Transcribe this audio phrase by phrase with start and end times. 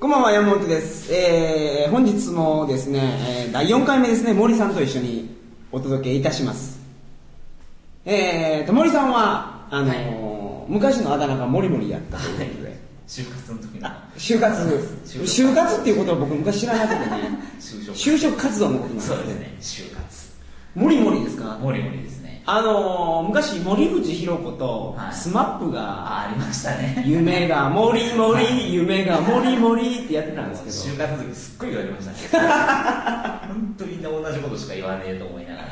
[0.00, 1.12] こんばんは、山本です。
[1.12, 3.00] えー、本日もですね、
[3.46, 5.36] えー第4回目ですね、森さんと一緒に
[5.72, 6.78] お届けいたします。
[8.04, 13.88] えーと、森さんは、あのー昔のあだ名がモリモリやったということで、就活の時の。
[14.18, 14.54] 就活、
[15.06, 18.68] 就就活っていうことは僕昔知らなくてね、就職活動。
[18.70, 19.24] のことなんですそうね。
[19.24, 19.30] で
[19.62, 19.86] すね。
[19.90, 20.28] 就活。
[20.76, 21.58] モリモリですか？
[21.60, 22.17] モリモリです。
[22.17, 22.17] ね
[22.50, 25.12] あのー昔森口博子とはい。
[25.12, 27.02] SMAP が、あありましたね。
[27.06, 32.38] 夢がモリモリ、夢がモリモリってやってたんですけど、就活の時すっごい言われました。
[32.40, 32.48] ね
[33.52, 35.68] 本当みんな同じことしか言わねえと思いながら。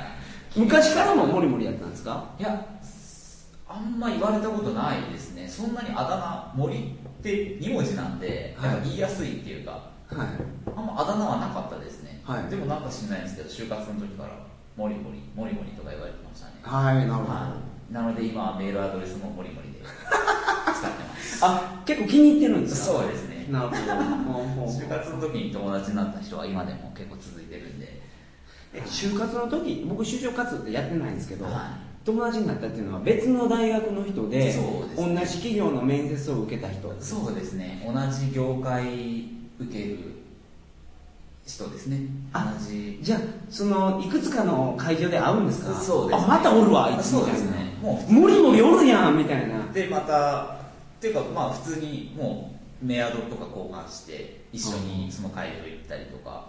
[0.55, 2.25] 昔からもモリモリやったんですか？
[2.39, 2.63] いや
[3.69, 5.49] あんま言われたことないですね。
[5.49, 6.17] そんなにあだ
[6.57, 8.81] 名森って2文字なんではい。
[8.85, 9.71] 言いやすいっていうか、
[10.11, 10.27] はい。
[10.77, 12.51] あんまあだ名はなかったですね、はい。
[12.51, 14.29] でもなんか知んないんですけど就活の時から
[14.77, 16.53] モリモリモリモリとか言われてましたね。
[16.63, 17.31] はい、なるほど。
[17.31, 17.57] は
[17.91, 21.41] い、なので今はメールアドレスもモリモリで使ってます。
[21.43, 22.99] あ、結構気に入ってるんですか？
[22.99, 23.47] そうですね。
[23.51, 23.79] なるほど。
[24.67, 28.01] 就活の時に友達になった人は今でも結構続いてるんで。
[28.75, 34.55] え就活の時、僕就職活動ってやってないんですけど、は友達になったっていうのは別の大学の人で、ね。
[34.97, 36.93] 同じ企業の面接を受けた人。
[37.01, 37.83] そうですね。
[37.87, 40.16] 同じ業界受ける
[41.47, 42.01] 人ですね。
[42.35, 45.73] 同あじじゃあ、その、いくつかの会場で会うんですか？
[45.81, 46.25] そうですね。
[46.25, 47.11] あ、またおるわ、あいつ。
[47.13, 47.77] そうですね。
[47.81, 49.65] もうモリモリおるやん、みたいな。
[49.73, 52.51] でまたっていうかまあ普通にも
[52.83, 56.47] うメアドとか交換して一緒にその会場行ったりとか。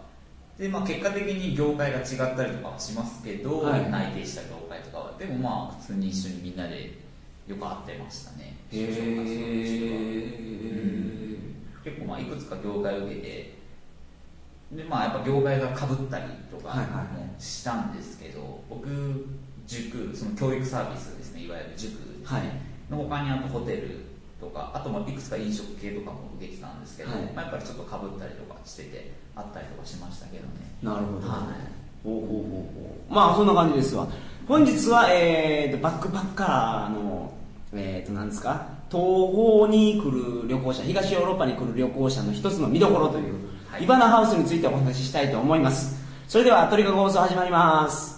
[0.57, 3.91] でまあ結果的に業界が違ったりとかはしますけど、はい。
[3.91, 5.13] 内定した業界とかは。
[5.19, 6.97] でもまあ普通に一緒にみんなで
[7.45, 8.55] よく会ってましたね。
[8.71, 11.83] へ就職活動の時はー。
[11.83, 13.56] 結構まあいくつか業界を受けて
[14.71, 16.87] でまあやっぱ業界がかぶったりとかはいはい。
[17.21, 18.87] もしたんですけど、僕
[19.65, 22.41] 塾その教育サービスですねいわゆる塾ね、はい。
[22.89, 24.05] の他にあとホテル
[24.39, 27.21] とかあとまあいくつか飲食系とかも受けてたんですけど、はい。
[27.33, 30.49] まあ、やっぱりちょっとかぶったりとかしててあったりとかしましたけどね。
[30.83, 31.27] なるほど。
[31.27, 31.39] はい。
[32.03, 33.13] ほうほうほうほう。
[33.13, 34.07] まあそんな感じですわ。
[34.47, 37.33] 本日は、えーと、バックパッカーの、
[37.73, 43.46] えーと、何ですか東方に来る旅行者、東ヨーロッパに来る旅行者の一つの見どころという、はい
[43.79, 45.95] イバナハウスについてお話ししたいと思います。
[46.27, 48.17] それでは、トリカ放送始まります。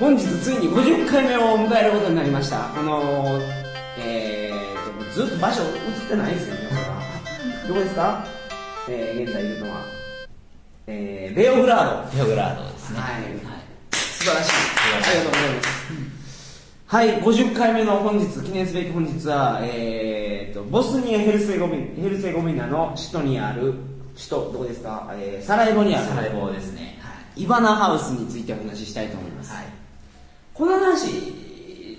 [0.00, 2.70] 本日ついに50回目を迎えることになりました。
[2.74, 3.38] この
[4.00, 5.68] えーとずっと場所映っ
[6.08, 7.02] てないですよねこれは。
[7.68, 8.26] どこですか、
[8.88, 9.84] えー現在いるのは。
[10.88, 12.16] えーベオグラード。
[12.16, 12.98] テオグラードですね。
[12.98, 13.22] はい。
[13.22, 13.32] はい。
[13.92, 14.50] 素晴らしい。
[14.52, 14.56] あ
[14.98, 16.17] りがとうございます。
[16.88, 23.74] はい、50回目の本日、記念すべき本日は、えー、と、ボスニア・ヘルセゴビヘルセゴビナの首都にある、
[24.16, 26.98] 首都、どこですか、えーサラエボにある、サラエボですね。
[27.02, 27.42] はい。
[27.42, 29.52] イバナハウスについてお話ししたいと思います。
[29.52, 29.66] はい。
[30.54, 31.34] この話、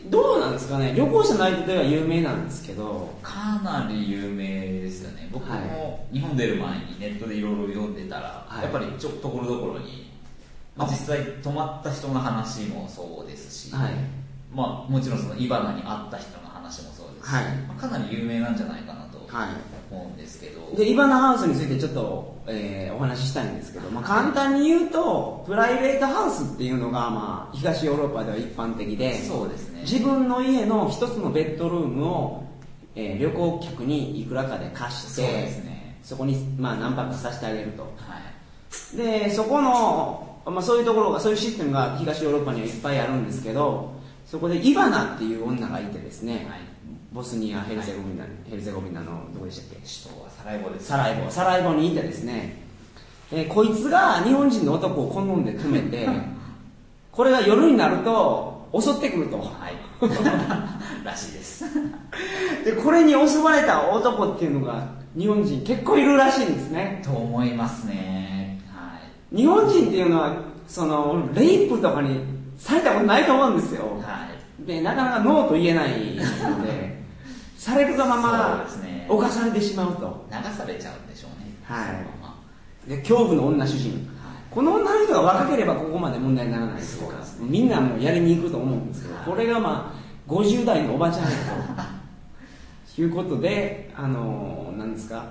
[0.09, 0.95] どうなんですかね？
[0.97, 5.29] 旅行者の間では有名なんですけど、かなり有名ですよね。
[5.31, 8.63] 僕も日本出る前にネットでいろいろ読んでたら、はい。
[8.63, 10.09] やっぱりちょところどころに、
[10.75, 14.18] まあ、実際泊まった人の話もそうですし、はい
[14.53, 17.45] まあ、もちろんそのイバナに会った人の話もそうですし、はい。
[17.67, 19.49] まあ、かなり有名なんじゃないかなとはい。
[19.91, 29.81] 思うんですけど、で、イバナハウスについてちょっと、えーお話ししたいんですけど、まあ、簡単に言うと、プライベートハウスっていうのが、まあ、東ヨーロッパでは一般的で、そうですね。
[29.81, 32.43] 自分の家の一つのベッドルームを、
[32.95, 35.97] えー旅行客にいくらかで貸して、そうですね。
[36.03, 37.83] そこに、まあ、何泊かさせてあげると。
[37.83, 37.87] は
[38.93, 38.97] い。
[38.97, 43.98] で、そこの、まあ、そういうところが、そういうシステムが東ヨーロッパにはいっぱいあるんですけど、
[44.29, 46.59] そこでイバナっていう女がいてですね、はい。
[47.11, 49.75] ボスニア・ヘルセゴビナ、ヘルセゴビナのどこでしたっけ？
[49.77, 50.85] 首都はサラエボです。
[50.87, 52.61] サラエボ、サラエボにいてですね、
[53.31, 56.07] えーこいつが日本人の男を好んで止めて、
[57.11, 59.37] これが夜になると襲ってくると。
[59.37, 59.73] はい。
[61.03, 61.65] らしいです。
[62.63, 64.87] で、これに襲われた男っていうのが
[65.17, 67.01] 日本人結構いるらしいんですね。
[67.03, 68.61] と思いますね。
[68.71, 68.99] は
[69.33, 69.35] い。
[69.35, 70.35] 日本人っていうのは、
[70.67, 72.19] その、レイプとかに
[72.59, 73.85] されたことないと思うんですよ。
[74.03, 74.27] は
[74.61, 74.65] い。
[74.67, 76.99] で、なかなかノーと言えないので、
[77.57, 78.65] されるがまま
[79.07, 80.25] 犯されてしまうと。
[80.31, 81.55] 流されちゃうんでしょうね。
[81.63, 81.85] は
[82.85, 82.89] い。
[82.89, 84.07] で、恐怖の女主人。
[84.21, 86.99] まこの女の人が若ければここまで問題にならないです。
[86.99, 87.47] そうですね。
[87.49, 89.25] みんなもうやりに行くと思うんですけど、はい。
[89.25, 91.29] これがまあ、50代のおばちゃんや
[92.95, 95.23] と、 いうことであのなんですか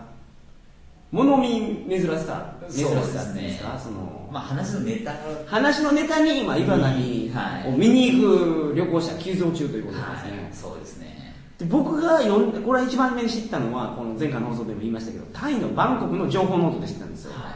[1.13, 3.79] 物見珍しさ珍しさっていうんですか？
[3.79, 5.13] そのまあ話のネタ
[5.47, 7.69] 話のネタに今イバナに、はい。
[7.69, 11.35] を見に行く旅行者急増中ということですね、はいそうですね。
[11.59, 17.53] で僕が読んでこれは一番目に知ったのはこの前回の放送でも言いましたけどタイのバンコクの情報ノートで知ったんですよ、はい。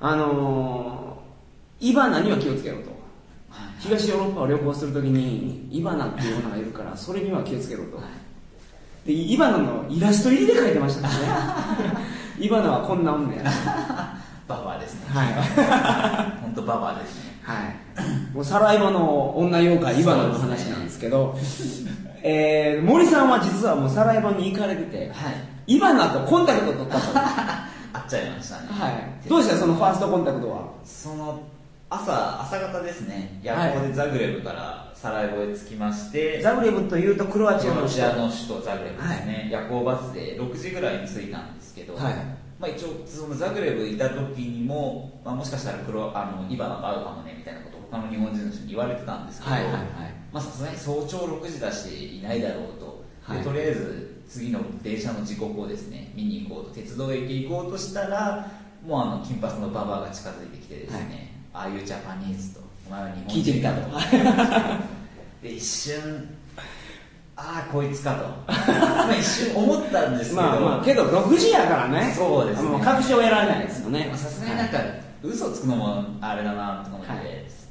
[0.00, 2.90] あのー、イバナには気をつけろと。
[3.50, 3.80] はい。
[3.80, 8.02] 東ヨーロッパを旅行するときにイバナっていうものがいるからそれには気をつけろと、は
[9.04, 9.06] い。
[9.06, 11.14] でイバナのイラスト入りで描いてましたね。
[12.38, 15.06] イバナはこんな女やなババアですね。
[15.08, 16.38] はい。
[16.42, 17.38] 本当ババアですね。
[17.42, 18.34] はい。
[18.34, 21.36] もうサライバの女妖怪イバナの話なんですけど、
[22.22, 25.74] えー、森さんは実はもうサライバに行かれてて、はい。
[25.74, 27.18] イバナとコンタクト取ったと。
[27.18, 28.62] は 会っちゃいましたね。
[29.24, 29.28] い。
[29.28, 30.62] どうしたそのファーストコンタクトは？
[30.84, 31.40] その
[31.90, 33.38] 朝朝方ですね。
[33.42, 42.14] 夜行でザグレブからサラエボへ着きまして、ザグレブというとクロアチアのロ首都シアの首都ザグレブですね、夜行バスで6時ぐらいに着いたんですけど、はい
[42.62, 49.82] まあ、一応そのザグレブいた時にも、まあ、もしかしたらクロあのイバナと会うかもねみたいなことを他の日本人の人に言われてたんですけどはいはいはい。
[50.32, 53.44] まあさすがに早朝6時だしいないだろうと、ではい。
[53.44, 58.48] とりあえず次の電車の時刻をですね見に行こうと鉄道駅行こうとしたら
[58.86, 63.82] もうあの金髪のババアが近づいてきてですね、ああいうジャパニーズとお前は日本人聞いてみたと。
[65.42, 66.28] で一瞬
[67.36, 68.24] ああこいつかと。
[68.46, 70.42] まあ一瞬思ったんですけど。
[70.42, 72.12] まあまあ、けど6時やからね。
[72.14, 72.68] そうですね。
[72.68, 74.06] もう確証得られないですよね。
[74.08, 74.18] まあ。
[74.18, 74.78] さすがになんか
[75.22, 77.20] 嘘つくのもあれだなとか思って、はい。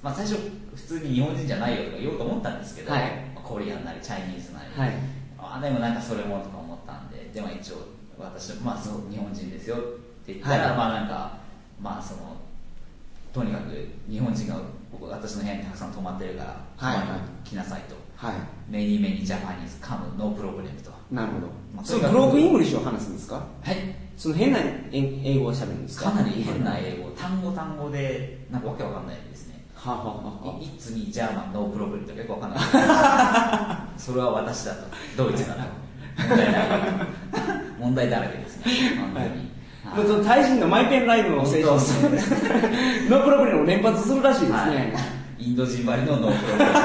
[0.02, 0.36] まあ最初
[0.76, 3.02] 普通に日本人じゃないよとか言おうと思ったんですけど、はい。
[3.36, 4.94] まあコリアンなりチャイニーズなり、はい。
[5.38, 7.30] あでもなんかそれもとか思ったんで。
[7.34, 7.88] でも一応
[8.20, 9.80] 私まあそう日本人ですよっ
[10.26, 10.78] て言ったら、はい。
[10.78, 11.32] まあなんか
[11.80, 12.41] まあその
[13.34, 14.56] とにかく日本人が
[14.92, 16.98] 僕私の部屋にたくさん泊まってるから、はい。
[16.98, 17.08] はい
[17.48, 17.96] 来なさいと。
[18.16, 18.36] はい。
[18.70, 20.92] many many Japanese come no problem と。
[21.12, 21.48] なるほど。
[21.76, 23.36] まあその broken English を話すんですか？
[23.36, 23.76] はい
[24.18, 26.12] その変な英英語を喋るんですか？
[26.12, 29.64] かなり変な英語単語単語でなんかわけわかんないですね。
[29.76, 30.14] はあはあは
[30.44, 30.48] あ。
[30.50, 32.60] はあいいつに German no problem とかよくわかんない。
[34.00, 34.82] それは私だと。
[35.18, 35.62] ドイツだと。
[36.20, 36.92] 問題だらけ
[37.80, 38.66] 問題だらけですね。
[39.00, 39.51] 本当に、はい
[39.84, 42.32] もうそのタイ人のไม่เป็นไร の精神そうです
[43.10, 44.58] no problem を連発するらしいですね。
[44.58, 45.04] は
[45.40, 46.76] い、インド人ばりの no problem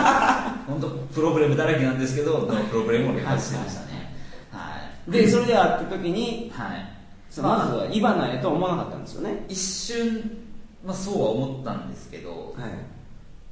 [0.66, 4.14] 本当 problem だらけなんですけど no problem を連発してましたね
[4.50, 6.96] はいで、それで会った時に、はい
[7.36, 9.44] そのまずはイバナへとは思わなかったんですよね。
[9.46, 10.38] 一瞬、
[10.82, 12.70] まあ、そうは思ったんですけど、はい。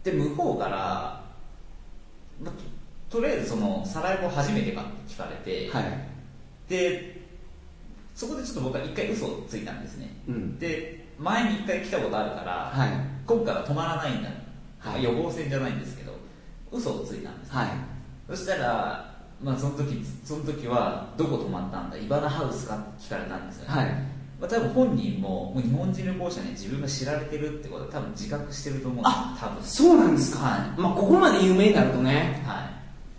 [0.03, 1.23] で向こうから、
[2.43, 5.85] まあ、ととりあえずそのサラエボ初めてかって聞かれて、はい。
[6.67, 7.14] で
[8.15, 12.91] そこでちょっと僕は一回嘘をついたんですね、うんで前に一回来たことあるから、はい。
[13.25, 14.29] 今回は止まらないんだ、
[14.79, 16.13] はい予防線じゃないんですけど
[16.73, 17.69] 嘘をついたんです、はい。
[18.29, 21.97] そしたら、まあ、その時その時はどこ泊まったんだ？
[21.97, 23.87] イバナハウスかって聞かれたんですよね、はい。
[24.41, 30.39] まあ、多分本人ももう日本人旅行者に自分が知られてるってことは多分自覚してると思うんですよ多分そうなんですか。
[30.41, 32.43] はいまあ、ここまで有名になるとね。
[32.45, 32.69] は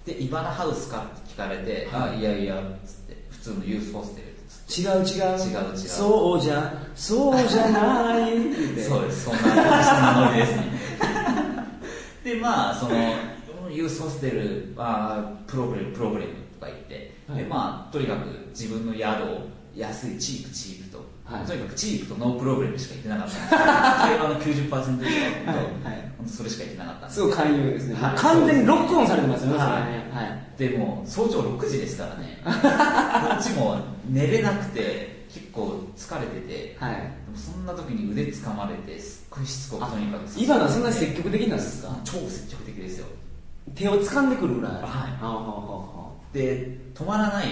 [0.05, 4.24] い、でイバナハウスかって聞かれて、はいあいやいやっつって普通のユースホステル
[4.67, 4.95] 違う違う。
[4.95, 8.31] 違う違うそうじゃ、そうじゃない。
[8.81, 10.75] そうですそんなそんなノリですね
[12.23, 12.95] でまあその
[13.69, 19.41] ユースホステルあー problem problem とか言って、はいでまあとにかく自分の宿を
[19.75, 21.45] 安い cheap cheap と、はい。
[21.45, 23.53] とにかく cheap と no problem しか言ってなかったんです。
[23.53, 25.91] よ会話の90%以上は。
[25.91, 26.29] い。
[26.29, 27.15] それしか言ってなかったんです。
[27.15, 27.95] すごい勧誘ですね。
[27.95, 28.15] はい。
[28.17, 29.67] 完全にロックオンされてますよね、はい。
[29.91, 30.11] ね。
[30.13, 30.41] はい。
[30.57, 32.39] でもう早朝6時ですからね。
[32.43, 32.49] こ
[33.39, 33.77] っちも
[34.09, 36.77] 寝れなくて結構疲れてて。
[36.79, 36.95] はい。
[36.95, 37.01] で
[37.31, 41.97] もそんな時に腕掴まれてすっごいしつこくとにかくイバナはそんなに積極的なんですか？
[42.03, 43.07] 超積極的ですよ。
[43.73, 44.73] 手を掴んでくるぐらい。
[44.73, 44.81] はい。
[44.83, 44.89] は
[45.21, 45.33] あはあ
[46.03, 47.47] はで止まらない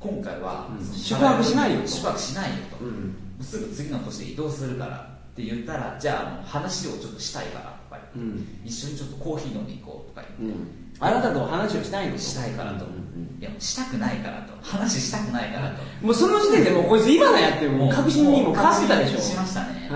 [0.00, 0.84] 今回は、うん。
[0.94, 1.88] 宿泊しないよと。
[1.88, 3.16] 宿泊しないよと、うん。
[3.40, 4.96] すぐ次の年で移動するから
[5.32, 8.46] って言ったらじゃあ話をちょっとしたいからとかうん。
[8.64, 10.68] 一緒にちょっとコーヒー飲み行こうとか言って、うん。
[11.00, 12.12] あなたと話をしたいの？
[12.14, 14.52] としたいからと、いやしたくないからと。
[14.62, 15.82] 話したくないからと。
[16.04, 19.18] もうその時点でもうこいつイバナやってもう確信にもう変わってたでしょ。
[19.18, 19.90] しましたね。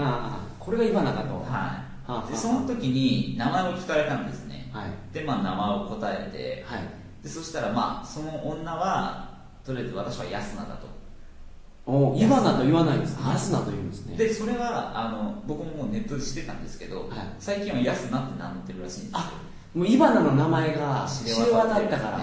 [0.60, 1.34] これがイバナかと。
[1.34, 1.52] はい、で
[2.12, 2.36] はあ。
[2.36, 4.90] その時に名前を聞かれたんですね、はい。
[5.12, 6.88] でまあ名前を答えて、はい。
[7.24, 9.31] でそしたらまあその女は
[9.64, 10.86] とりあえず私は安菜だと。
[11.84, 13.22] おイバナと言わないんですね。
[13.24, 13.34] はい。
[13.34, 14.16] 安ナと言うんですね。
[14.16, 17.08] でそれはあの僕ももうネットで知ってたんですけど、はい。
[17.38, 19.18] 最近は安菜って名乗ってるらしいんですよ。
[19.18, 19.32] あ
[19.74, 22.18] もうイバナの名前が知れ渡ったから。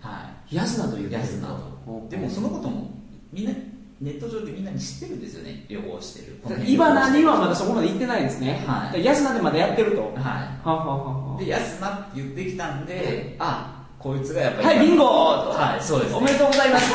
[0.00, 1.48] は安ナと言い、ってる安菜
[1.86, 2.00] お。
[2.02, 2.90] とでもそのことも
[3.32, 3.52] みんな
[4.00, 6.38] ネット上でみんなに知ってるんですよね旅行してる。
[6.42, 8.64] この辺イバナにはまだそこまで行ってないんですね。
[8.66, 8.92] はい。
[8.92, 10.02] で安ナでまだやってると。
[10.02, 15.04] ははあはあはあはいで安菜って言ってきたんであこいつがやっぱりはいビンゴ！
[15.04, 15.10] と
[15.50, 16.16] はいそうですね。
[16.16, 16.92] おめでとうございます。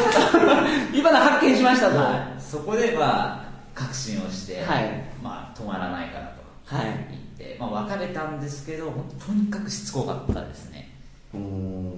[0.98, 1.98] イバナ発見しましたと。
[1.98, 3.46] はい、そこでまあ
[3.76, 5.04] 確信をして、はい。
[5.22, 6.26] まあ止まらないから
[6.70, 6.86] とはい。
[7.12, 10.90] 言って、まあ別れたんですけど本当とにかくしつこかったですね。
[11.34, 11.94] うーん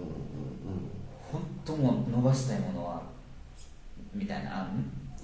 [1.31, 3.01] 本当もう伸ばしたいものは
[4.13, 4.91] みたいなあん？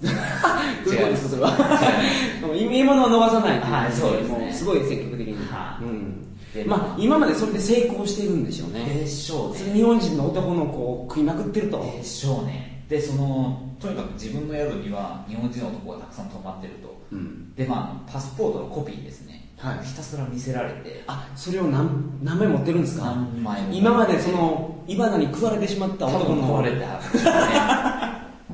[0.84, 2.54] どうですかそれは。
[2.54, 4.46] 違い いいものを伸ばさないはいそうですね。
[4.46, 5.84] もすごい積極的に、はい。
[5.84, 6.20] うん。
[6.22, 6.23] で
[6.66, 8.84] まあ今までそれで成功しているんでしょうね。
[8.84, 9.72] でしょうね。
[9.74, 11.82] 日本人の男の子を食いまくってると。
[11.82, 12.84] でしょうね。
[12.88, 16.96] でそのとにかく自分の宿には日本人の男がたくさん泊まってると。
[17.12, 17.54] うん。
[17.54, 19.84] でまあパスポートのコピーですね、はい。
[19.84, 21.02] ひたすら見せられて。
[21.06, 23.06] あそれを何何枚持ってるんですか？
[23.06, 23.72] 何枚も。
[23.72, 26.84] 今までそのイバナに食われてしまった多男の分壊れたね。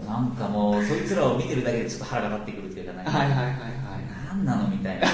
[0.07, 3.54] なんかもうそいつらを見てるだけでちょっと腹が立ってくるっていうかなんかはいはいはいはい。
[4.28, 5.06] 何なのみたいなパス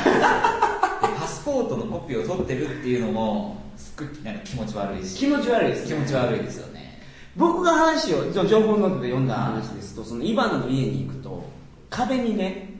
[1.47, 5.17] ポートのコピーを取ってるっていうのもすっごいなんか気持ち悪いし。
[5.17, 7.01] 気持ち悪いです、気持ち悪いですよね。
[7.37, 11.45] 僕が話を情報ノートで読んだ話ですとそのイバナの家に行くと
[11.91, 12.71] 壁にね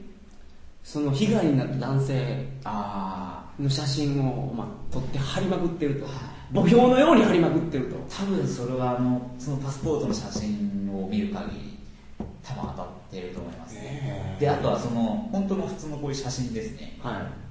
[0.83, 6.07] その被害になった男性あの写真を、まあ、撮って貼りまくってると。
[6.55, 7.97] 墓標のように貼りまくってると。
[7.97, 11.79] あ多分それはあのそのパスポートの写真を見る限り
[12.43, 14.37] 多分当たってると思いますね。
[14.41, 16.99] であとはその本当の普通のこういう写真ですね。
[17.03, 17.46] はい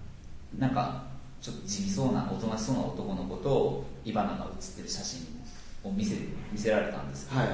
[0.57, 1.03] なんか
[1.41, 5.21] ちょっと地味そうなおとなしそうな男の子とイバナが写ってる写真
[5.83, 6.15] を見せ
[6.51, 7.49] 見せられたんですけど、はい。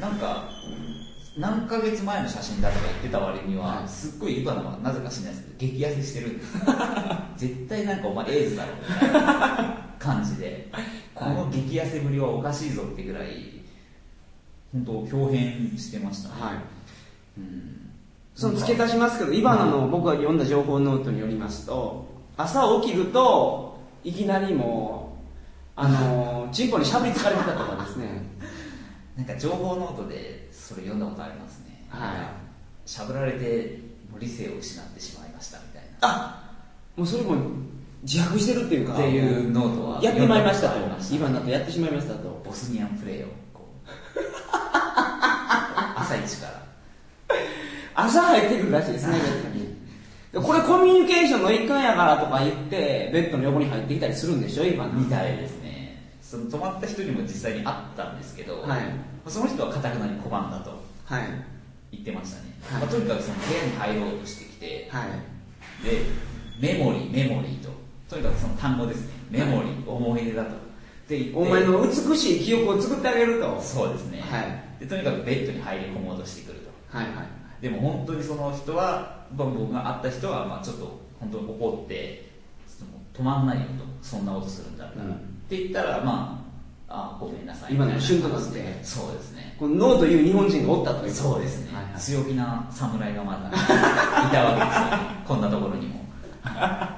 [0.00, 0.48] なんか
[1.36, 6.52] 何ヶ月前の写真だとか言ってた割には、はいすっごいイバナはなぜか知らないですけど激痩せしてるんです。
[7.36, 10.70] 絶対なんかお前エイズだろみたいな感じで
[11.14, 13.60] この激痩せぶりはおかしいぞってぐらい
[14.72, 16.54] 本当豹変してましたね、はい。
[17.38, 17.90] うん。
[18.34, 22.09] その付け足しますけどイバナの僕が読んだ情報ノートによりますと
[22.42, 25.16] 朝起きるといきなりも
[25.76, 28.24] うあの チンコにしゃぶりつかれてたとかですね。
[29.16, 31.84] なんか情報ノートでそれ読んだことありますね。
[31.90, 32.32] は
[32.86, 32.88] い。
[32.88, 33.80] しゃぶられて
[34.18, 35.88] 理性を失ってしまいましたみたいな。
[36.00, 36.42] あ
[36.96, 37.36] もうそれも
[38.02, 40.76] 自白してるっていうかっていうノートはやってまいりましたと。
[40.98, 42.40] 読んだことやってしまいましたと。
[42.44, 43.88] Bosnian play をこう。
[46.00, 46.60] 朝一から。
[47.94, 49.18] 朝入ってくるらしいですね
[50.32, 56.14] これコミュニケーションの一環やからとか言ってベッドの横に入ってきたりするんでしょイバナみたいですね。
[56.22, 58.82] その泊まった人にも実際に会ったんですけど、はい。
[59.26, 60.70] その人はかたくなに拒んだと。
[61.04, 61.24] はい。
[61.90, 62.82] 言ってましたね、はい。
[62.82, 65.84] まあ、とにかくその部屋に入ろうとしてきて、はい。
[65.84, 66.02] で
[66.60, 67.70] メモリーメモリーと。
[68.08, 69.12] とにかくその単語ですね。
[69.30, 70.50] メモリー、思い出だと。
[71.08, 73.60] でお前の美しい記憶を作ってあげると。
[73.60, 74.62] そうですね、はい。
[74.78, 76.96] でとにかくベッドに入り込もうとしてくると。
[76.96, 77.26] はいはい。
[77.60, 82.30] でも本当にその人はまあ僕が会った人はまあちょっと本当に怒って
[83.14, 85.12] 止まんないよとそんなことするんだったら、うん。
[85.12, 85.16] っ
[85.48, 86.36] て言ったらま
[86.88, 89.54] ああごめんなさい今のみたい旬となってそうですね。
[89.58, 91.12] このノーという日本人がおったという。
[91.12, 92.00] そうですね、はいはい。
[92.00, 95.24] 強気な侍がまだいたわけですよね。
[95.26, 96.00] こんなところにも。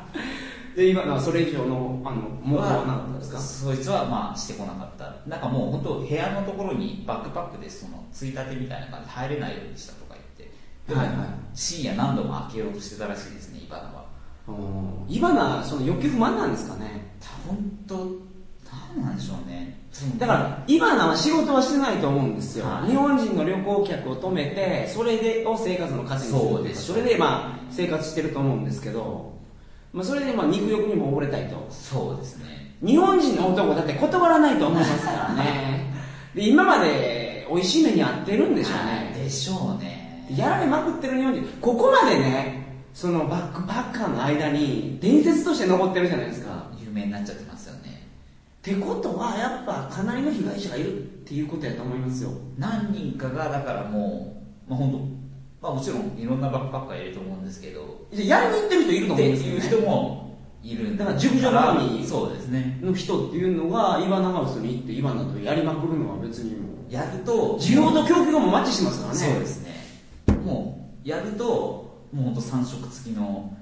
[0.77, 3.39] で今のはそれ以上のあの文句はなかったですか？
[3.39, 5.15] そいつはまあしてこなかった。
[5.29, 10.12] なんかもう本当部屋のところにバックパックでそのついたてみたいな感じで入れないようにしたとか
[10.89, 11.27] でも、はいはい。
[11.55, 14.05] 深夜何度も開けようとしてたらしいですねイバナは。
[14.49, 17.15] うんイバナその欲求不満なんですかね？
[17.47, 17.97] 本当
[18.97, 19.81] 何なんでしょうね。
[20.19, 22.91] だからイバナは仕事はしてないと思うんですよ、はい。
[22.91, 29.35] 日本人の旅行客を止めてそれでを生活の糧にするそうですそれでまあ生活してると思うんですけど、
[29.93, 31.67] まあ、それでまあ肉欲にも溺れたいと。
[31.71, 32.75] そうですね。
[32.85, 35.93] 日本人の男だって断らないと思いますからね。
[36.35, 39.23] で今まで美味しい目に遭ってるんでしょうね。
[39.23, 40.02] でしょうね
[40.37, 42.63] やられまくってる日本人ここまでね
[42.95, 46.71] そのバックパッカーの間に伝説として残ってるじゃないですか。
[46.79, 48.07] 有名になっちゃってますよね。
[48.61, 52.31] ってことはやっぱかなりの被害者がいるっていうことやと思いますよ。
[52.59, 54.93] 何人かがだからもう、まあ、本
[55.61, 58.07] 当、まあ、もちろんいろんなバックパッカーいると思うんですけど。
[58.13, 62.79] やりに行ってる人いるとって思うんですよ、ね、いう人もいるんだから熟女好みそうですね。
[62.83, 66.93] の人っていうのがイバナハウスに行ってイバナとやりまくるのは別にもう。
[66.93, 69.19] やると需要と供給がもうマッチしてますからね。
[69.19, 69.72] そうですね
[70.53, 71.45] もうやると
[72.13, 73.57] もう本当3食付きの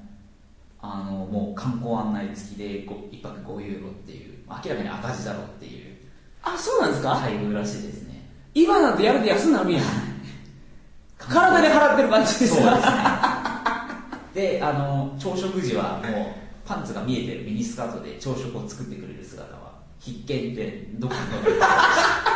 [0.83, 5.97] あのもう観光案内付きでご1泊5ユーロっていう明らかに赤字だろうっていう
[6.43, 8.27] あそうなんですか、待遇らしいですね。
[8.55, 9.85] イバナってやると安なるやん。
[11.19, 12.93] 体で払ってる感じですそうよですね。
[14.35, 22.30] であの朝食時はもうパンツが見えてるミニスカートで朝食を作ってくれる姿は必見ってどこに載って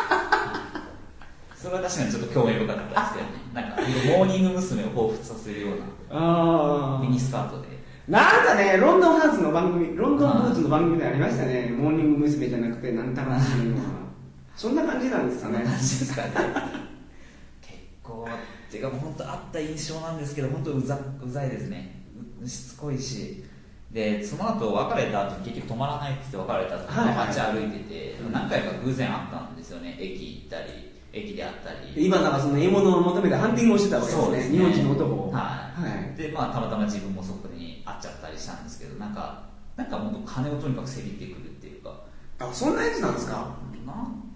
[1.65, 3.33] それは確かにちょっと興味深かったですけどね。
[3.55, 3.81] なんか
[4.19, 4.85] モーニング娘。
[4.85, 5.71] を彷彿させるよう
[6.11, 7.69] あなミニスカートで。
[8.07, 11.71] なんかねロンドンハーツの番組ロンドンブーツの番組でありましたね。
[11.75, 12.49] モーニング娘。
[12.51, 13.83] じゃなくてなんたらしいのは。
[14.55, 15.65] そんな感じなんですかね。
[15.65, 16.31] 感じですかね。
[17.65, 22.05] 結構っていうかもう本当あった印象なんですけど本当うざうざいですね。
[22.43, 23.43] うしつこいし。
[23.91, 29.97] でその後別れた後結局止まらないって言って別れた後、街歩いてて何回か偶然会ったんですよね。
[29.99, 30.84] 駅行ったり
[31.15, 32.07] 駅で会ったり。
[32.07, 34.25] 今なんかその獲物を求めてハンティングをしてたわけですね。
[34.25, 34.59] そうですね。
[34.59, 35.33] 日本人の男を。
[35.33, 35.39] は
[35.79, 36.17] い、はい。
[36.17, 39.45] でまあたまたま自分もそこに会っちゃったりしたんですけどなんか
[39.77, 42.01] なんかもっと金をとにかくせびってくるっていうか。
[42.41, 43.57] あそんなやつなんですか？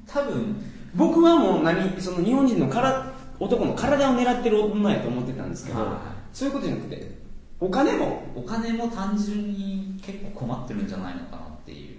[0.07, 0.57] 多分
[0.95, 5.89] 僕はもう何その日本人のから男の体を狙ってる女やと思ってたんですけど、はい。
[6.33, 7.19] そういうことじゃなくて
[7.61, 8.23] お金も？
[8.37, 11.99] お金も単純に結構困ってるんじゃないのかなっていう。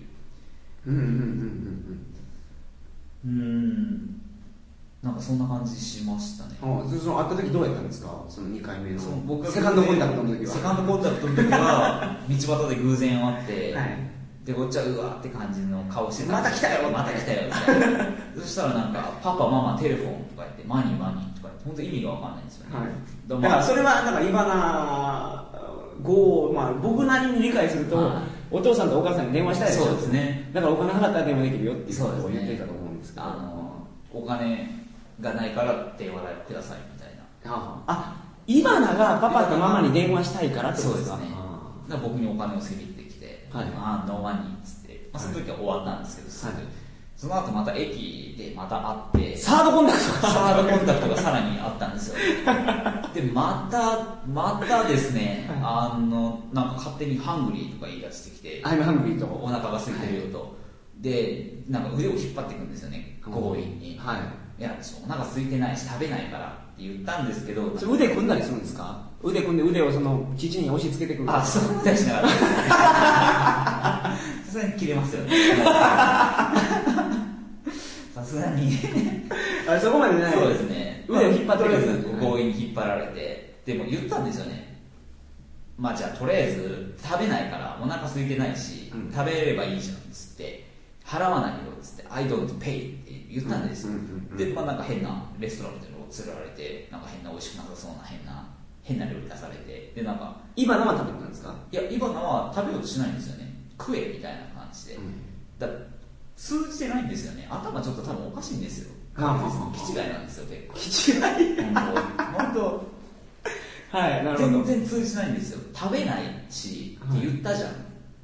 [0.88, 2.05] うんうんうん
[3.25, 4.18] うーん
[5.01, 6.57] なんかそんな感じしましたね。
[6.61, 8.25] うんうんあそその会った時どうやったんですか？
[8.27, 8.99] その2回目の。
[8.99, 10.51] その僕がセカンドコンタクトの時は。
[10.51, 12.17] セカンドコンタクトの時は。
[12.27, 13.97] 道端で偶然会って、はい。
[14.45, 16.89] でこっちはうわって感じの顔してまた来たよ。
[16.89, 18.07] また来たよみたいな。
[18.41, 22.87] そしたらなんか「パパママテレフォン」とか言って「マニーマニー」とか言って本当意味が分かんないんですよね、はい。
[23.27, 25.45] だだからそれはだからイバナ
[26.01, 28.39] 語を、まあ、僕なりに理解すると、はい。
[28.51, 29.85] お父さんとお母さんに電話したいでしょ。
[29.85, 30.49] そうですね。
[30.53, 33.25] だからお金払ったら電話できるよっていうそうですねことを言ってたと思うんですけど。
[33.25, 34.78] あのお金
[35.19, 37.23] がないから電話代をくださいみたいな。
[37.45, 38.15] ああ
[38.47, 41.15] イバナがパパとママに電話したいからってことですか？
[41.17, 41.39] そうですね。
[41.89, 43.65] から僕にお金をせびってきて「はい。
[43.75, 46.63] ああ no money」っつって、まあ、その時は終わったんですけどすぐ、はい。
[47.15, 48.79] その後また駅でまた
[49.13, 52.15] 会って third contact third contact がさらにあったんですよ。
[53.13, 59.25] でまたまたですね、あのなんか勝手に hungry とか言い出してきて I'm hungry と。
[59.25, 60.55] お腹が空いてるよと、
[60.97, 64.17] でなんか腕を引っ張っていくんですよね強引に、はい
[64.59, 64.75] いや
[65.07, 68.99] お腹空いてないし食べないからって言ったんですけどそれ腕組んだりするんですか？
[69.23, 72.35] 腕組んで腕をその乳に押し付けてくるあそうみたいしながらさ
[74.51, 75.31] すがにキレますよね。
[78.15, 78.71] さすがに。
[79.67, 80.33] あそこまでない。
[80.33, 81.05] そうですね。
[81.07, 81.87] 腕を引っ張ってくるとりあえず
[82.19, 83.49] 強引に引っ張られて。
[83.65, 84.77] でも言ったんですよね。
[85.77, 89.12] まあじゃあとりあえず食べないからお腹空いてないし、うん。
[89.13, 90.67] 食べれればいいじゃんっつって。
[91.05, 93.87] 払わないよっつって「I don't pay」って言ったんです。
[93.87, 94.37] よ、うんうんうんうん。
[94.37, 98.47] でまあなんか変なレストランみたいなのを連れられてなんか変な美味しくなさそうな変な
[98.81, 101.55] 変な料理出されてでなんかイバナは食べてたんですか？
[101.71, 103.53] いやイバナは食べようとしないんですよね。
[103.77, 105.13] 食えみたいな感じで、うん。
[105.59, 105.67] だ
[106.35, 107.47] 通じてないんですよね。
[107.49, 108.91] 頭ちょっと多分おかしいんですよ。
[109.15, 112.89] あ気違いなんですよ結構気違い本当。
[113.97, 114.63] はいなるほど。
[114.63, 115.59] 全然通じないんですよ。
[115.73, 117.71] 食べないしって言ったじゃん。
[117.71, 117.73] っ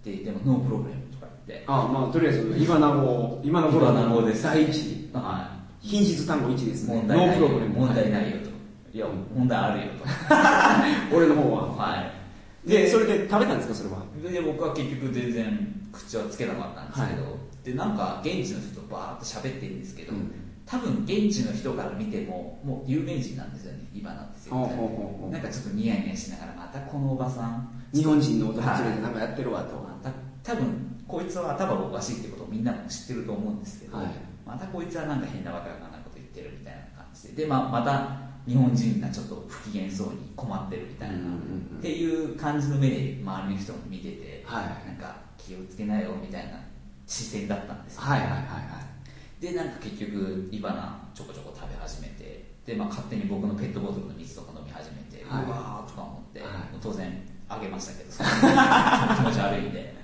[0.04, 1.02] て言っても no problem
[1.46, 1.64] って。
[1.68, 5.50] あまあとりあえずイバナ語イバナ語イバナ語です第一は
[5.82, 7.28] 頻出単語1ですいね問題ない。
[7.28, 7.76] No problem。
[7.86, 8.50] 問題ないよと。
[8.98, 9.06] いや
[9.36, 9.86] 問題あるよ
[11.16, 11.62] 俺の方は。
[11.68, 12.12] とは
[12.66, 12.70] い。
[12.70, 14.02] でそれで食べたんですかそれは？
[14.32, 20.32] で僕は結局全然口はつけなかったんですけど、でなんか現地の人とバーッと喋ってるんですけど、うん。
[20.66, 24.56] 多分現地の人から見てももう有名人なんですよね今なんですよ
[25.32, 27.70] なんかちょっとニヤニヤしながらまたこのおばさん。
[27.94, 34.08] 日本人の男連れてなんかやってるわと、また多分こいつは頭がおかしいってことをみんなも知ってると思うんですけど、はい。
[34.46, 44.88] またこいつはなんか変なわけわかんないこと言ってるみたいな感じでで、まあ、また日本人がちょっと不機嫌そうに困ってるみたいな、っていう感じの目で周りの人も見てて、はい。
[44.88, 46.60] なんか気をつけなよみたいな
[47.08, 48.02] 視線だったんですよ。
[48.02, 48.44] はいはいはいは
[49.40, 49.42] い。
[49.42, 55.44] でなんか結局イバナちょこちょこ食べ始めてで、まあ、勝手に僕のペットボトルの水とか飲み始めて、はい。
[55.46, 56.50] うわーとか思って、はい。
[56.82, 59.96] 当然あげましたけど 気持ち悪いんで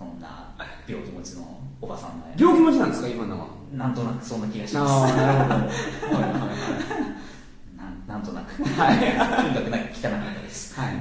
[0.00, 0.48] そんな
[0.88, 3.48] 病気持ちのおばさんが病気持ちなんですかイバナは？
[3.74, 5.12] なんとなくそんな気がしあます。
[5.12, 5.54] あなるほど。
[5.54, 6.50] はいはいはい。
[8.08, 8.64] なんとなく。
[8.64, 8.98] はい。
[8.98, 10.80] とにかく汚かったです。
[10.80, 10.94] はい。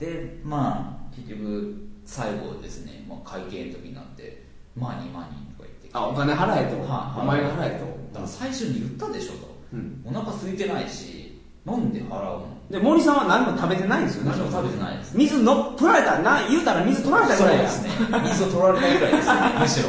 [0.00, 7.20] でまあ結局最後ですね、まあ、会計の時になって「マニーマニー」とか言ってあお金払えと、はい。
[7.20, 7.80] お前が払え
[8.14, 10.02] だから最初に言ったでしょと、うん。
[10.06, 11.21] お腹空いてないし
[11.64, 12.40] なんで払うの？
[12.40, 14.30] とで森さんは何も食べてないんですよね。
[14.30, 15.16] 何も食べてないです。
[15.16, 17.90] 水の取られたな言うたら水取られたぐらいですね。
[18.24, 19.34] 水を取られたぐらいですね。
[19.60, 19.88] むしろ。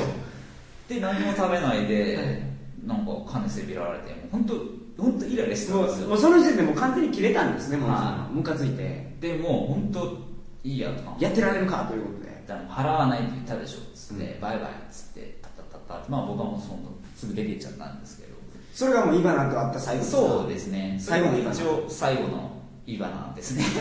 [0.88, 2.44] で何も食べないで、
[2.86, 6.06] なんか金せびられてもう本当本当イライラしてたんもですよ。
[6.08, 8.04] うもうその時点でもう完全に切れたんですね森さん。
[8.04, 9.16] ははムカついて。
[9.20, 10.18] でもう本当
[10.64, 12.34] いいやとかやってられるかということで。
[12.70, 13.78] 払わないって言ったでしょ。
[13.80, 14.42] っつって、うん。
[14.42, 15.52] バイバイっつってタッ
[15.88, 18.23] タッタまあ僕はもうそのすぐ出て行っちゃったんですけど
[18.74, 20.98] それがもうイバナと会った最後ですかそうですね。
[21.00, 21.56] 最後のイバナ。
[21.56, 22.52] 一応最後の
[22.88, 23.64] イバナですね。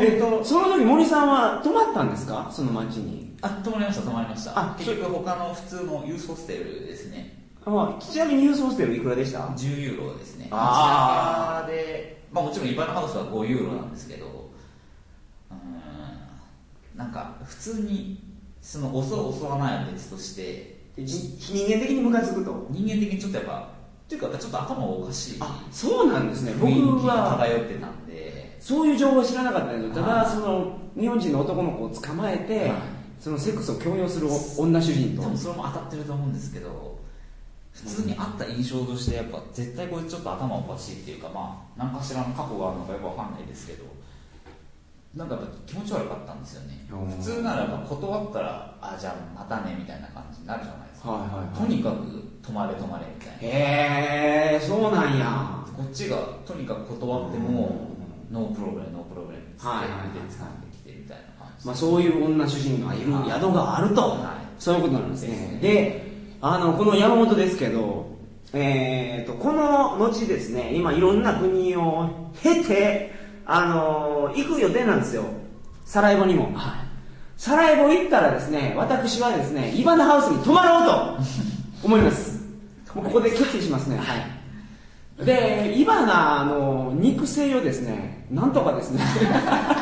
[0.00, 2.48] え本当その時森さんは泊まったんですか？
[2.50, 3.36] その町に。
[3.40, 4.52] あ泊まりました泊まりました。
[4.58, 7.38] あ結局他の普通のユースホステルですね。
[7.64, 10.48] あちなみにユースホステルいくらでした？10ユーロですね。
[10.50, 11.70] あー。
[11.70, 18.20] 街中で、まあ、もちろんイバナハウスは5ユーロなんですけどうーんなんか普通に
[18.60, 18.90] その
[19.36, 22.66] 襲わないは別として人間的にムカつくと。
[22.70, 23.68] 人間的にちょっとやっぱ
[24.04, 25.36] っていうかちょっと頭おかしい。
[25.40, 26.52] あそうなんですね。
[26.60, 27.36] 僕は。
[27.38, 28.56] 漂ってたんで。
[28.60, 30.02] そういう情報は知らなかったんですよ。
[30.02, 33.02] ただはいその日本人の男の子を捕まえて、はい。
[33.22, 34.26] そのセックスを強要する
[34.58, 35.22] 女主人と。
[35.22, 36.98] 多分それも当たってると思うんですけど
[37.72, 43.84] 普通にあった印象としてやっぱ絶対これちょっと頭おかしいっていうかまあ何かしらの過去があるのかよくわかんないですけど
[45.14, 46.86] なんかやっぱ気持ち悪かったんですよね。
[46.90, 51.58] うん普通ならば断ったらあじゃあまたねみたいな感じになるじゃないですか、はいはいはい。
[51.58, 51.96] とにかく
[52.42, 53.36] 泊まれ泊まれみたいな。
[53.40, 55.62] へえそうなんや。
[55.76, 57.88] こっちがとにかく断っても
[58.30, 64.52] no problem no problem ってはいはいはいで掴んできてみたいな感じまあ、そういう女主人がいるはい宿があると、はい。
[64.58, 65.28] そういうことなんですね。
[65.28, 65.58] ね。
[65.60, 68.06] であのこの山本ですけど、
[68.52, 75.24] えー、とこの後ですね今いろんな国を経てあの行く予定なんですよ。
[75.84, 76.50] サラエボにも、
[77.36, 82.40] サラエボ行ったらですね私はですねイバナハウスに泊まろうと思います。
[82.94, 83.98] もうここで決意しますね。
[83.98, 85.24] はい。
[85.24, 89.00] でイバナの肉声をですねなんとかですね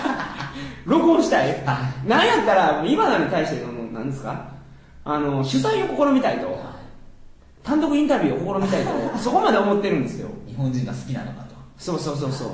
[0.85, 4.49] 録音したい、はなんやったらイバナに対しての何ですか
[5.05, 6.71] あの取材を試みたいと。
[7.63, 10.29] 単独インタビューを試みたいとそこまで思ってるんですよ。
[10.47, 11.55] 日本人が好きなのかと。
[11.77, 12.49] そうそうそうそう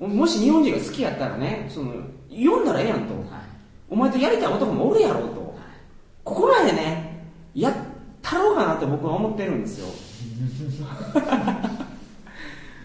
[0.00, 1.92] もし日本人が好きやったらねその
[2.30, 3.24] 読んだらええやんと、はい。
[3.88, 5.58] お前とやりたい男もおるやろうと、
[6.24, 7.74] ここまでねやっ
[8.22, 9.88] たろうかなって僕は思ってるんですよ。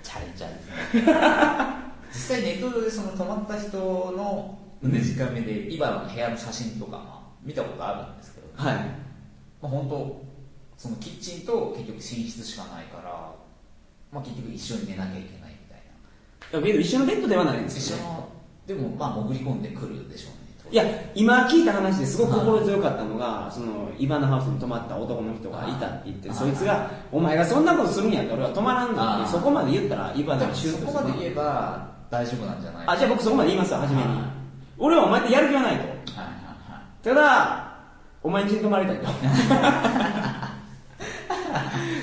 [0.04, 0.68] チャレンジャーです
[1.06, 1.14] ね
[2.12, 8.76] 実際ネットでその泊まった人のねじかめでイバナの部屋の写真とかまあ見たことあるんですけど、はい。
[9.62, 10.26] まあ、本当
[10.78, 13.32] そのキッチンと結局寝室しかないから、
[14.12, 15.45] まあ、結局一緒に寝なきゃいけない
[16.54, 18.04] みたいないやけど一緒のベッドではないんですよ、ね、
[18.68, 20.36] でもまあ潜り込んでくるでしょうね。
[20.72, 32.84] いや今聞いた話ですごく心強かったのが、そのイバナハウスに泊まった男の人がいたって言って、はいそいつが「お前がそんなことするんやったら俺は泊まらんの」ってそこまで言ったらイバナでもがシュートそこまで言えば大丈夫なんじゃない？
[32.88, 34.16] あじゃあ僕そこまで言いますわ初めに、はい。
[34.80, 35.80] 俺はお前とやる気はないと。
[35.82, 37.76] はいはただ
[38.24, 39.06] お前に泊まりたいと。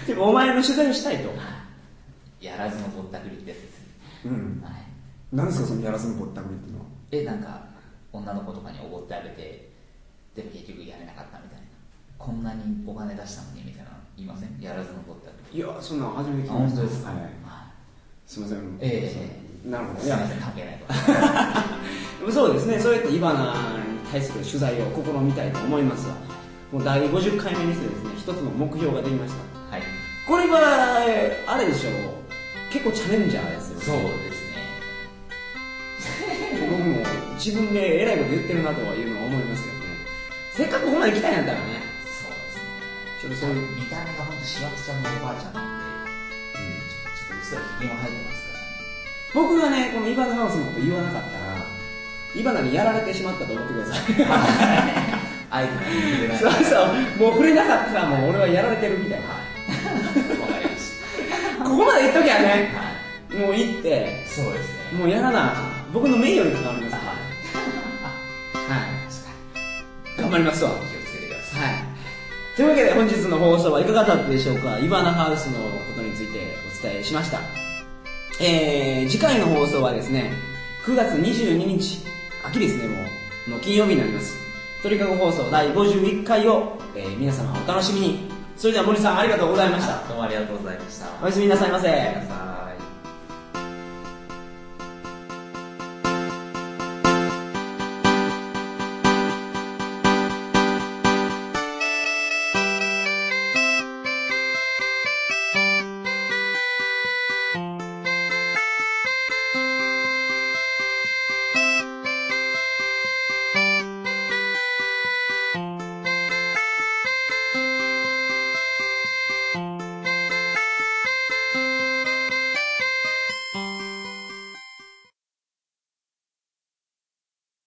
[0.06, 1.22] ていうかお前の取材をしたいと。
[1.24, 1.32] いは
[2.40, 2.44] い。
[2.44, 3.80] やらずのぼったくりってやつです。
[3.80, 3.81] ね
[4.24, 4.62] うん。
[4.64, 4.72] はい。
[5.32, 6.86] 何ですかそのやらずのぼったくりっていうのは？
[7.10, 7.62] えなんか
[8.12, 9.70] 女の子とかにおごってあげて
[10.36, 11.66] でも結局やれなかったみたいな。
[12.18, 14.60] こんなにお金出したのにみたいな言いません？
[14.60, 15.58] やらずのぼったくり。
[15.58, 16.80] いやそんなん初めて聞きあました。
[16.80, 17.18] 本当ですか、はい。
[17.20, 17.30] はい。
[18.26, 18.58] すいません。
[18.80, 20.00] えなるほど。
[20.00, 20.38] すいません。
[20.38, 20.78] 関係ない
[22.26, 22.30] と。
[22.32, 22.78] そうですね。
[22.78, 23.40] そうやってイバナ
[23.78, 26.14] に対する取材を試みたいと思いますわ
[26.72, 29.74] もう第50回目にしてですね一つの目標ができました。
[29.76, 29.82] はい。
[30.26, 31.92] これはえーあれでしょう。
[32.72, 34.62] 結構チャレンジャーですよそうですね。
[36.70, 37.02] 僕も
[37.34, 39.82] 自分でえらいこと言ってるなとはいうのは思いますけどね。
[40.54, 41.82] せっかくここまで来たんやったらね。
[42.06, 42.62] そうですね。
[43.20, 45.54] ちょっとそういう、見た目が本当しわくちゃんのおばあちゃん。
[45.54, 48.70] なんでちょっとうっすらひげも生えてますからね。
[49.34, 51.58] 僕がねこのイバナハウスのこと言わなかったら
[52.34, 53.98] イバナにやられてしまったと思ってください。
[55.50, 56.38] あえて言ってない。
[56.38, 56.94] そうそう。
[57.18, 59.26] もう触れなかったらもう俺はやられてるみたいな。
[59.26, 59.34] わ
[60.46, 60.92] かりまし
[61.58, 62.70] ここまで言っときゃたね。
[62.72, 62.91] はい
[63.38, 67.02] もう行ってそうですねもうやらなあかん僕の名誉に関わりますか
[68.70, 71.84] らはい頑張りますわ気をつけてくださいはい。
[72.56, 74.78] というわけで本日の放送はいかがだったでしょうか？
[74.78, 77.40] イバナハウスのことについてお伝えしました。
[78.40, 80.32] えー、次回の放送はですね、
[80.84, 82.04] 9月22日、
[82.44, 82.96] 秋ですね、も
[83.48, 84.36] う、の金曜日になります。
[84.82, 88.30] 鳥かご放送第51回を、えー皆様お楽しみに。
[88.56, 90.06] それでは森さんありがとうございました。
[90.06, 92.51] どうもありがとうございましたおやすみなさいませ。